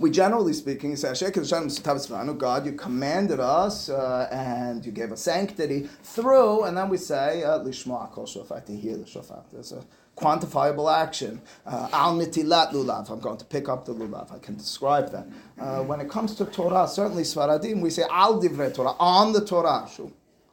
We 0.00 0.10
generally 0.10 0.54
speaking 0.54 0.96
say, 0.96 1.12
God, 1.12 2.64
you 2.64 2.72
commanded 2.72 3.38
us 3.38 3.90
uh, 3.90 4.28
and 4.32 4.84
you 4.84 4.92
gave 4.92 5.12
us 5.12 5.20
sanctity 5.20 5.90
through, 6.02 6.64
and 6.64 6.74
then 6.74 6.88
we 6.88 6.96
say, 6.96 7.44
uh, 7.44 7.58
Lishmoa 7.58 8.10
Kol 8.10 8.24
Shofar, 8.24 8.62
to 8.62 8.74
hear 8.74 8.96
the 8.96 9.06
shofar. 9.06 9.44
There's 9.52 9.72
a 9.72 9.84
quantifiable 10.16 10.90
action. 10.90 11.42
Uh, 11.66 11.90
Al 11.92 12.16
Netilat 12.16 12.72
Lulav, 12.72 13.10
I'm 13.10 13.20
going 13.20 13.36
to 13.36 13.44
pick 13.44 13.68
up 13.68 13.84
the 13.84 13.92
Lulav. 13.94 14.34
I 14.34 14.38
can 14.38 14.56
describe 14.56 15.12
that. 15.12 15.26
Uh, 15.60 15.82
when 15.82 16.00
it 16.00 16.08
comes 16.08 16.34
to 16.36 16.46
Torah, 16.46 16.88
certainly 16.88 17.24
Sfaradim, 17.24 17.82
we 17.82 17.90
say 17.90 18.04
Al 18.10 18.40
Divrei 18.40 18.72
Torah, 18.74 18.94
on 18.98 19.34
the 19.34 19.44
Torah. 19.44 19.86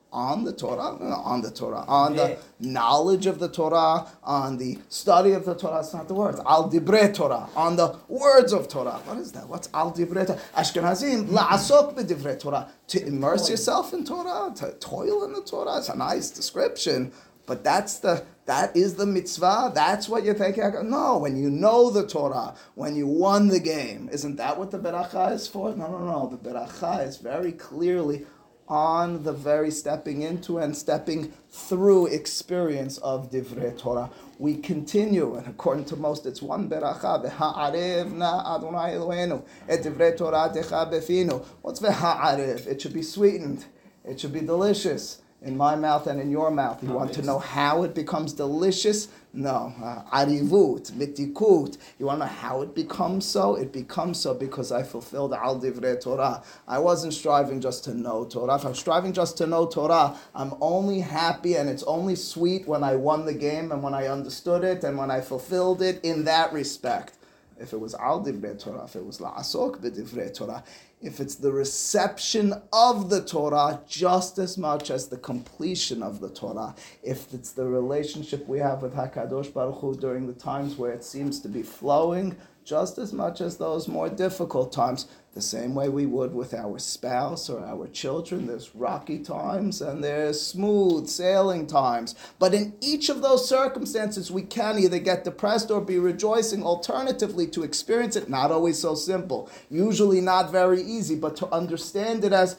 On 0.10 0.46
the 0.46 0.54
Torah, 0.54 0.96
on 0.96 1.42
the 1.42 1.52
Torah, 1.52 1.84
on 1.86 2.16
the 2.16 2.38
knowledge 2.62 3.26
of 3.26 3.40
the 3.40 3.50
Torah, 3.50 4.08
on 4.24 4.58
the 4.58 4.78
study 4.88 5.34
of 5.34 5.44
the 5.44 5.54
Torah. 5.54 5.80
It's 5.80 5.94
not 5.94 6.08
the 6.08 6.14
words. 6.14 6.40
Al 6.46 6.70
dibre 6.70 7.12
Torah, 7.12 7.50
on 7.56 7.76
the 7.76 7.94
words 8.08 8.54
of 8.54 8.70
Torah. 8.70 9.02
What 9.04 9.18
is 9.18 9.34
that? 9.34 9.50
What's 9.50 9.70
al 9.74 9.92
dibre 9.92 10.26
Torah? 10.26 10.40
Ashkenazim 10.56 11.28
la'asok 11.28 11.96
b'divrei 11.96 12.40
Torah. 12.40 12.70
To 12.88 13.06
immerse 13.06 13.50
yourself 13.50 13.94
in 13.94 14.06
Torah, 14.06 14.54
to 14.56 14.72
toil 14.80 15.26
in 15.26 15.34
the 15.34 15.42
Torah. 15.42 15.80
It's 15.80 15.90
a 15.90 15.98
nice 15.98 16.32
description, 16.32 17.12
but 17.46 17.66
that's 17.66 18.00
the 18.00 18.24
that 18.46 18.76
is 18.78 18.96
the 18.96 19.06
mitzvah. 19.06 19.74
That's 19.76 20.08
what 20.08 20.24
you're 20.24 20.36
thinking. 20.36 20.90
No, 20.90 21.18
when 21.18 21.36
you 21.36 21.50
know 21.50 21.90
the 21.90 22.08
Torah, 22.08 22.56
when 22.76 22.96
you 22.96 23.08
won 23.08 23.50
the 23.50 23.60
game, 23.60 24.08
isn't 24.10 24.38
that 24.38 24.58
what 24.58 24.72
the 24.72 24.80
beracha 24.80 25.34
is 25.34 25.50
for? 25.50 25.76
No, 25.76 25.92
no, 25.92 26.00
no. 26.00 26.28
The 26.28 26.38
beracha 26.38 27.06
is 27.06 27.18
very 27.18 27.52
clearly 27.52 28.26
on 28.68 29.24
the 29.24 29.34
very 29.34 29.72
stepping 29.72 30.22
into 30.22 30.58
and 30.58 30.76
stepping 30.76 31.32
through 31.50 32.08
experience 32.08 32.98
of 33.00 33.32
Divrei 33.32 33.78
Torah. 33.78 34.10
We 34.40 34.58
continue, 34.58 35.36
and 35.36 35.48
according 35.48 35.86
to 35.86 35.96
most, 35.96 36.26
it's 36.26 36.42
one 36.42 36.70
beracha, 36.70 37.26
v'ha'arev 37.26 38.12
na 38.14 38.56
Adonai 38.56 38.94
Eloheinu, 38.94 39.44
et 39.70 39.82
Divrei 39.82 40.18
Toratecha 40.18 40.92
befinu. 40.92 41.44
What's 41.62 41.80
v'ha'arev? 41.80 42.68
It 42.68 42.82
should 42.82 42.94
be 42.94 43.04
sweetened. 43.04 43.66
It 44.04 44.20
should 44.20 44.34
be 44.34 44.42
delicious 44.42 45.22
in 45.42 45.56
my 45.56 45.76
mouth 45.76 46.08
and 46.08 46.20
in 46.20 46.32
your 46.32 46.50
mouth. 46.50 46.82
You 46.82 46.90
want 46.90 47.14
to 47.14 47.22
know 47.22 47.38
how 47.38 47.84
it 47.84 47.94
becomes 47.94 48.34
delicious? 48.34 49.08
No. 49.34 49.72
Uh, 49.82 50.02
Arivut, 50.12 50.92
mitikut. 50.94 51.78
You 52.00 52.08
want 52.08 52.22
to 52.22 52.26
know 52.26 52.32
how 52.32 52.62
it 52.64 52.74
becomes 52.74 53.26
so? 53.26 53.56
It 53.56 53.72
becomes 53.72 54.20
so 54.20 54.34
because 54.34 54.72
I 54.72 54.82
fulfilled 54.82 55.34
al 55.34 55.60
divrei 55.60 56.02
Torah. 56.02 56.44
I 56.68 56.80
wasn't 56.80 57.14
striving 57.14 57.62
just 57.62 57.84
to 57.84 57.94
know 57.94 58.26
Torah. 58.26 58.56
If 58.56 58.66
I'm 58.66 58.74
striving 58.74 59.14
just 59.14 59.38
to 59.38 59.46
know 59.46 59.68
Torah, 59.68 60.18
I'm 60.34 60.56
only 60.60 61.02
happy 61.02 61.56
and 61.56 61.70
it's 61.70 61.84
only 61.84 62.16
sweet 62.16 62.68
when 62.68 62.84
I 62.84 62.96
won 62.96 63.26
the 63.26 63.34
game 63.34 63.72
and 63.72 63.84
when 63.84 63.94
I 63.94 64.08
understood 64.08 64.64
it 64.64 64.84
and 64.84 64.98
when 64.98 65.12
I 65.12 65.22
fulfilled 65.22 65.84
it 65.84 66.04
in 66.04 66.26
that 66.26 66.52
respect. 66.52 67.17
If 67.60 67.74
it 67.74 67.80
was 67.80 67.96
al 67.96 68.24
divrei 68.24 68.60
Torah, 68.62 68.86
if 68.86 68.96
it 68.96 69.06
was 69.06 69.20
la'asok 69.20 69.80
b'divrei 69.80 70.34
Torah, 70.34 70.64
if 71.02 71.20
it's 71.20 71.36
the 71.36 71.52
reception 71.52 72.54
of 72.74 73.10
the 73.10 73.22
Torah 73.22 73.82
just 73.88 74.38
as 74.40 74.58
much 74.58 74.90
as 74.90 75.08
the 75.08 75.18
completion 75.18 76.02
of 76.02 76.20
the 76.20 76.30
Torah, 76.30 76.76
if 77.04 77.34
it's 77.34 77.52
the 77.52 77.66
relationship 77.66 78.48
we 78.48 78.60
have 78.60 78.82
with 78.82 78.94
Hakadosh 78.94 79.54
Baruch 79.54 79.80
Hu 79.80 79.96
during 79.96 80.28
the 80.28 80.34
times 80.34 80.76
where 80.76 80.92
it 80.92 81.04
seems 81.04 81.40
to 81.42 81.50
be 81.50 81.62
flowing, 81.64 82.36
just 82.68 82.98
as 82.98 83.14
much 83.14 83.40
as 83.40 83.56
those 83.56 83.88
more 83.88 84.10
difficult 84.10 84.74
times, 84.74 85.08
the 85.34 85.42
same 85.42 85.74
way 85.74 85.88
we 85.88 86.06
would 86.06 86.34
with 86.34 86.54
our 86.54 86.78
spouse 86.78 87.50
or 87.50 87.64
our 87.64 87.88
children. 87.88 88.46
There's 88.46 88.76
rocky 88.76 89.20
times 89.20 89.82
and 89.82 90.04
there's 90.04 90.42
smooth 90.42 91.08
sailing 91.08 91.66
times. 91.66 92.16
But 92.40 92.54
in 92.54 92.76
each 92.82 93.08
of 93.08 93.22
those 93.22 93.48
circumstances, 93.48 94.32
we 94.32 94.42
can 94.42 94.78
either 94.80 95.00
get 95.00 95.24
depressed 95.24 95.72
or 95.72 95.80
be 95.80 95.98
rejoicing. 95.98 96.62
Alternatively, 96.62 97.48
to 97.48 97.64
experience 97.64 98.18
it, 98.18 98.30
not 98.30 98.52
always 98.52 98.78
so 98.78 98.96
simple, 98.96 99.50
usually 99.70 100.20
not 100.20 100.52
very 100.52 100.82
easy, 100.82 101.16
but 101.16 101.38
to 101.38 101.48
understand 101.54 102.26
it 102.26 102.34
as 102.34 102.58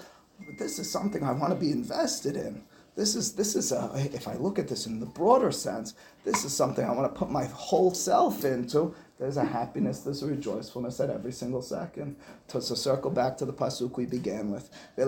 this 0.58 0.78
is 0.78 0.90
something 0.90 1.22
I 1.22 1.32
want 1.32 1.52
to 1.52 1.58
be 1.58 1.70
invested 1.70 2.34
in. 2.34 2.62
This 2.96 3.14
is 3.14 3.34
this 3.34 3.54
is 3.54 3.70
a, 3.70 3.92
if 4.12 4.26
I 4.26 4.34
look 4.34 4.58
at 4.58 4.66
this 4.66 4.86
in 4.86 4.98
the 4.98 5.06
broader 5.06 5.52
sense, 5.52 5.94
this 6.24 6.44
is 6.44 6.52
something 6.52 6.84
I 6.84 6.90
want 6.90 7.12
to 7.12 7.16
put 7.16 7.30
my 7.30 7.44
whole 7.44 7.94
self 7.94 8.44
into. 8.44 8.92
There's 9.18 9.36
a 9.36 9.44
happiness, 9.44 10.00
there's 10.00 10.22
a 10.22 10.28
rejoicefulness 10.28 11.00
at 11.00 11.10
every 11.10 11.32
single 11.32 11.60
second. 11.60 12.14
To, 12.48 12.60
to 12.60 12.76
circle 12.76 13.10
back 13.10 13.36
to 13.38 13.44
the 13.44 13.52
pasuk 13.52 13.96
we 13.96 14.06
began 14.06 14.52
with. 14.52 14.70
Their 14.94 15.06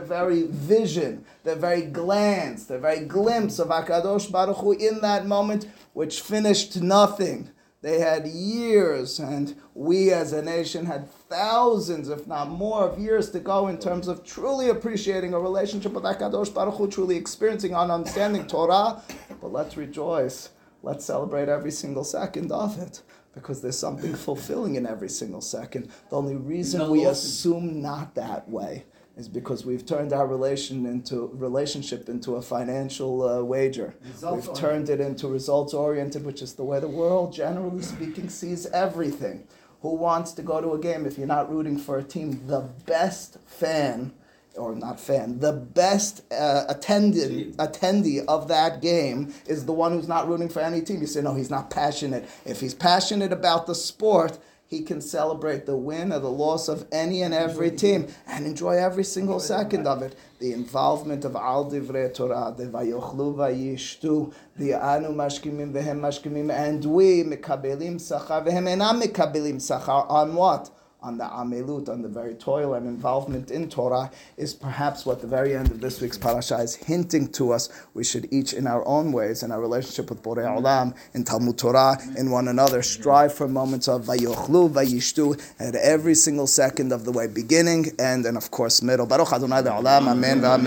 very 0.00 0.42
vision, 0.46 1.24
their 1.42 1.56
very 1.56 1.82
glance, 1.82 2.64
their 2.66 2.78
very 2.78 3.00
glimpse 3.06 3.58
of 3.58 3.68
Hakadosh 3.68 4.30
Baruch 4.30 4.58
Hu 4.58 4.72
in 4.72 5.00
that 5.00 5.26
moment, 5.26 5.66
which 5.94 6.20
finished 6.20 6.80
nothing. 6.82 7.50
They 7.82 7.98
had 7.98 8.26
years, 8.26 9.18
and 9.18 9.54
we 9.74 10.12
as 10.12 10.34
a 10.34 10.42
nation 10.42 10.84
had 10.84 11.10
thousands, 11.10 12.10
if 12.10 12.26
not 12.26 12.50
more, 12.50 12.82
of 12.82 12.98
years 12.98 13.30
to 13.30 13.40
go 13.40 13.68
in 13.68 13.78
terms 13.78 14.06
of 14.06 14.22
truly 14.22 14.68
appreciating 14.68 15.32
a 15.32 15.40
relationship 15.40 15.92
with 15.92 16.04
HaKadosh 16.04 16.52
Baruch 16.52 16.74
Hu, 16.74 16.88
truly 16.88 17.16
experiencing 17.16 17.72
and 17.72 17.90
understanding 17.90 18.46
Torah. 18.46 19.00
But 19.40 19.52
let's 19.52 19.76
rejoice. 19.76 20.50
Let's 20.82 21.04
celebrate 21.04 21.48
every 21.48 21.70
single 21.70 22.04
second 22.04 22.52
of 22.52 22.78
it. 22.78 23.02
Because 23.34 23.62
there's 23.62 23.78
something 23.78 24.14
fulfilling 24.14 24.74
in 24.74 24.86
every 24.86 25.08
single 25.08 25.40
second. 25.40 25.90
The 26.08 26.16
only 26.16 26.34
reason 26.34 26.90
we 26.90 27.04
assume 27.04 27.80
not 27.80 28.14
that 28.16 28.48
way 28.48 28.84
is 29.16 29.28
because 29.28 29.64
we've 29.64 29.86
turned 29.86 30.12
our 30.12 30.26
relation 30.26 30.86
into 30.86 31.30
relationship 31.34 32.08
into 32.08 32.36
a 32.36 32.42
financial 32.42 33.22
uh, 33.22 33.42
wager. 33.42 33.94
Results 34.04 34.48
we've 34.48 34.56
turned 34.56 34.88
it 34.88 35.00
into 35.00 35.28
results 35.28 35.74
oriented, 35.74 36.24
which 36.24 36.42
is 36.42 36.54
the 36.54 36.64
way 36.64 36.80
the 36.80 36.88
world, 36.88 37.32
generally 37.32 37.82
speaking, 37.82 38.28
sees 38.28 38.66
everything. 38.66 39.46
Who 39.82 39.94
wants 39.94 40.32
to 40.32 40.42
go 40.42 40.60
to 40.60 40.72
a 40.72 40.78
game 40.78 41.06
if 41.06 41.16
you're 41.16 41.26
not 41.26 41.50
rooting 41.50 41.78
for 41.78 41.98
a 41.98 42.02
team? 42.02 42.46
The 42.46 42.60
best 42.86 43.38
fan, 43.46 44.12
or 44.56 44.74
not 44.74 45.00
fan, 45.00 45.38
the 45.38 45.52
best 45.52 46.22
uh, 46.32 46.64
attendant, 46.68 47.56
attendee 47.56 48.24
of 48.26 48.48
that 48.48 48.82
game 48.82 49.32
is 49.46 49.66
the 49.66 49.72
one 49.72 49.92
who's 49.92 50.08
not 50.08 50.28
rooting 50.28 50.48
for 50.48 50.60
any 50.60 50.80
team. 50.80 51.00
You 51.00 51.06
say, 51.06 51.22
no, 51.22 51.34
he's 51.34 51.50
not 51.50 51.70
passionate. 51.70 52.28
If 52.44 52.60
he's 52.60 52.74
passionate 52.74 53.32
about 53.32 53.66
the 53.66 53.74
sport, 53.74 54.38
he 54.70 54.82
can 54.82 55.00
celebrate 55.00 55.66
the 55.66 55.76
win 55.76 56.12
or 56.12 56.20
the 56.20 56.30
loss 56.30 56.68
of 56.68 56.86
any 56.92 57.22
and 57.22 57.34
every 57.34 57.72
team 57.72 58.06
and 58.28 58.46
enjoy 58.46 58.76
every 58.76 59.02
single 59.02 59.40
second 59.40 59.88
of 59.88 60.00
it. 60.00 60.14
The 60.38 60.52
involvement 60.52 61.24
of 61.24 61.34
Al 61.34 61.68
Divrei 61.68 62.14
Torah, 62.14 62.54
the 62.56 62.66
Vayochlu 62.66 63.34
Vayishtu, 63.34 64.32
the 64.56 64.74
Anu 64.74 65.08
Mashkimim 65.08 65.72
Vehem 65.72 65.98
Mashkimim, 65.98 66.52
and 66.52 66.84
we 66.84 67.24
Mekabelim 67.24 67.96
Sachar 67.96 68.46
Vehem 68.46 68.68
Enam 68.68 69.02
Mekabelim 69.02 69.56
Sachar 69.56 70.08
on 70.08 70.36
what? 70.36 70.70
On 71.02 71.18
the 71.18 71.24
amelut, 71.24 71.88
on 71.88 72.02
the 72.02 72.08
very 72.08 72.34
toil 72.34 72.74
and 72.74 72.86
involvement 72.86 73.50
in 73.50 73.68
Torah, 73.68 74.10
is 74.36 74.54
perhaps 74.54 75.06
what 75.06 75.20
the 75.20 75.26
very 75.26 75.54
end 75.56 75.70
of 75.70 75.80
this 75.80 76.00
week's 76.00 76.18
parasha 76.18 76.56
is 76.56 76.74
hinting 76.74 77.28
to 77.32 77.52
us. 77.52 77.68
We 77.94 78.04
should 78.04 78.28
each, 78.32 78.52
in 78.52 78.66
our 78.66 78.86
own 78.86 79.12
ways, 79.12 79.42
in 79.42 79.50
our 79.50 79.60
relationship 79.60 80.10
with 80.10 80.22
Borei 80.22 80.46
Olam, 80.46 80.94
in 81.14 81.24
Talmud 81.24 81.58
Torah, 81.58 81.98
in 82.16 82.30
one 82.30 82.48
another, 82.48 82.82
strive 82.82 83.32
for 83.32 83.48
moments 83.48 83.88
of 83.88 84.04
vayochlu, 84.04 84.70
vayishtu, 84.70 85.40
at 85.58 85.74
every 85.74 86.14
single 86.14 86.46
second 86.46 86.92
of 86.92 87.04
the 87.04 87.12
way, 87.12 87.26
beginning, 87.26 87.92
end, 87.98 88.26
and 88.26 88.36
of 88.36 88.50
course 88.50 88.82
middle. 88.82 89.06
Baruch 89.06 89.32
Adonai 89.32 89.62
Le'olam, 89.62 90.08
Amen, 90.08 90.44
Amen. 90.44 90.64